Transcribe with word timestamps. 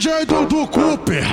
DJ 0.00 0.24
do 0.24 0.66
Cooper. 0.66 1.26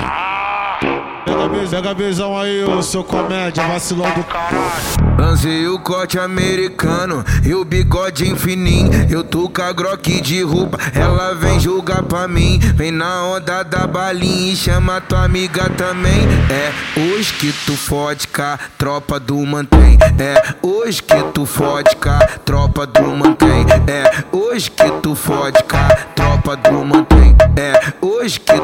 Pega 1.70 1.90
a 1.90 1.94
visão 1.94 2.38
aí, 2.38 2.62
ô 2.64 2.82
seu 2.82 3.02
comédia, 3.02 3.66
vacilão 3.66 4.10
do 4.10 4.22
caralho. 4.24 5.08
Lancei 5.18 5.66
o 5.68 5.78
corte 5.78 6.18
americano 6.18 7.24
e 7.44 7.54
o 7.54 7.64
bigode 7.64 8.34
fininho. 8.36 8.90
Eu 9.08 9.24
tô 9.24 9.48
com 9.48 9.62
a 9.62 9.72
Grock 9.72 10.20
de 10.20 10.42
roupa, 10.42 10.78
ela 10.94 11.34
vem 11.34 11.58
julgar 11.58 12.02
pra 12.02 12.28
mim. 12.28 12.58
Vem 12.74 12.90
na 12.90 13.24
onda 13.24 13.62
da 13.62 13.86
balinha 13.86 14.52
e 14.52 14.56
chama 14.56 15.00
tua 15.00 15.24
amiga 15.24 15.70
também. 15.70 16.26
É 16.50 17.00
hoje 17.00 17.32
que 17.34 17.52
tu 17.64 17.76
fode 17.76 18.28
a 18.38 18.58
tropa 18.76 19.18
do 19.18 19.36
mantém. 19.46 19.98
É 20.18 20.54
hoje 20.62 21.02
que 21.02 21.22
tu 21.32 21.46
fode 21.46 21.96
a 22.06 22.26
tropa 22.44 22.86
do 22.86 23.02
mantém. 23.16 23.66
É 23.86 24.24
hoje 24.30 24.70
que 24.70 24.90
tu 25.02 25.14
fode 25.14 25.58
a 25.72 25.94
tropa 26.14 26.56
do 26.56 26.84
mantém. 26.84 27.36
É 27.56 27.92
hoje 28.00 28.38
que 28.38 28.57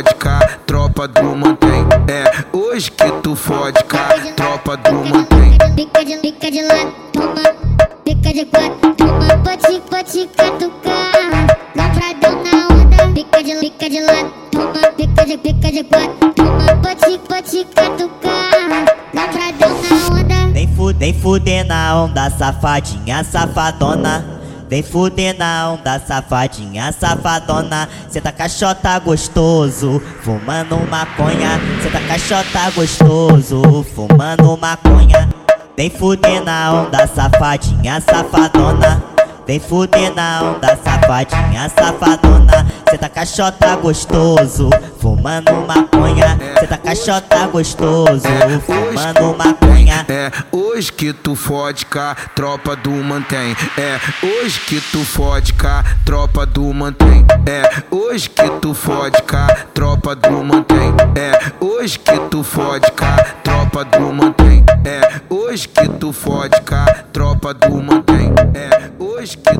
fode 0.00 0.28
a 0.28 0.58
tropa 0.66 1.06
do 1.08 1.36
mantém. 1.36 1.86
É 2.08 2.56
hoje 2.56 2.90
que 2.90 3.10
tu 3.22 3.36
fode 3.36 3.78
a 3.78 4.32
tropa 4.32 4.76
do 4.76 5.04
mantém. 5.04 5.58
Pica 5.76 6.04
de, 6.04 6.16
pica 6.18 6.50
de 6.50 6.62
lado, 6.62 6.92
toma, 7.12 7.42
pica 8.04 8.32
de 8.32 8.44
quatro, 8.46 8.94
toma, 8.94 9.38
pode, 9.44 9.80
pode 9.90 10.26
catucar. 10.28 11.12
Lavradão 11.74 12.42
na 12.42 12.74
onda, 12.74 13.12
pica 13.14 13.42
de, 13.42 13.54
pica 13.56 13.90
de 13.90 14.00
lado, 14.00 14.32
toma, 14.50 14.92
pica 14.96 15.26
de, 15.26 15.38
pica 15.38 15.72
de 15.72 15.84
quatro, 15.84 16.32
toma, 16.34 16.76
pode, 16.82 17.18
pode 17.18 17.64
catucar. 17.74 18.86
Lavradão 19.14 19.82
na 19.82 20.16
onda. 20.16 20.52
Vem 20.52 20.68
fuder, 20.74 21.14
fuder 21.14 21.66
na 21.66 22.04
onda, 22.04 22.30
safadinha, 22.30 23.24
safadona. 23.24 24.39
Vem 24.70 24.84
fuder 24.84 25.36
na 25.36 25.72
onda, 25.72 25.98
safadinha, 25.98 26.92
safadona. 26.92 27.88
Cê 28.08 28.20
tá 28.20 28.30
caixota 28.30 28.96
gostoso, 29.00 30.00
fumando 30.22 30.76
maconha. 30.88 31.60
Cê 31.82 31.90
tá 31.90 31.98
caixota 32.06 32.70
gostoso, 32.70 33.84
fumando 33.92 34.56
maconha. 34.56 35.28
Vem 35.76 35.90
fuder 35.90 36.44
na 36.44 36.72
onda, 36.72 37.04
safadinha, 37.08 38.00
safadona. 38.00 39.02
Vem 39.50 39.58
fuder 39.58 40.14
na 40.14 40.42
onda, 40.44 40.78
safadinha, 40.84 41.68
safadona. 41.70 42.64
Cê 42.88 42.96
tá 42.96 43.08
caixota 43.08 43.74
gostoso, 43.74 44.70
fumando 45.00 45.66
maconha. 45.66 46.38
Cê 46.60 46.68
tá 46.68 46.78
caixota 46.78 47.48
gostoso, 47.48 48.28
fumando 48.64 49.36
maconha. 49.36 50.06
É 50.08 50.30
hoje 50.52 50.92
que 50.92 51.12
tu 51.12 51.34
fode 51.34 51.84
a 51.96 52.14
tropa 52.36 52.76
do 52.76 52.92
mantém. 52.92 53.56
É 53.76 53.98
hoje 54.24 54.60
que 54.60 54.80
tu 54.92 55.04
fode 55.04 55.52
a 55.64 55.82
tropa 56.04 56.46
do 56.46 56.72
mantém. 56.72 57.26
É 57.44 57.82
hoje 57.92 58.30
que 58.30 58.48
tu 58.60 58.72
fode 58.72 59.16
a 59.32 59.46
tropa 59.74 60.14
do 60.14 60.44
mantém. 60.44 60.94
É 61.16 61.64
hoje 61.64 61.98
que 61.98 62.20
tu 62.30 62.44
fode 62.44 62.86
a 63.02 63.24
tropa 63.42 63.84
do 63.84 64.12
mantém. 64.12 64.64
É 64.84 65.20
hoje 65.28 65.66
que 65.66 65.88
tu 65.88 66.12
fode 66.12 66.54
a 66.70 66.84
tropa 67.12 67.52
do 67.52 67.82
mantém. 67.82 68.09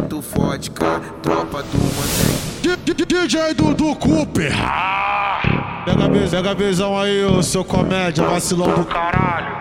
É 0.00 0.02
hoje 0.02 0.02
que 0.02 0.08
tu 0.08 0.22
fode 0.22 0.70
com 0.70 0.84
a 0.84 1.00
tropa 1.22 1.62
do 1.62 1.78
mantém. 1.78 3.06
DJ 3.06 3.54
do 3.54 3.94
Cooper. 3.96 4.52
Pega 5.84 6.50
a 6.50 6.54
visão 6.54 6.98
aí, 6.98 7.24
ô 7.24 7.42
seu 7.42 7.64
comédia, 7.64 8.24
vacilão 8.24 8.72
do 8.74 8.84
caralho. 8.84 9.59